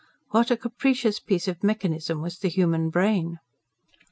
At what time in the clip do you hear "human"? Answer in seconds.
2.47-2.89